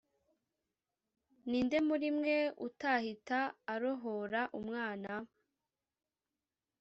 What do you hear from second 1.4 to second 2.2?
ni nde muri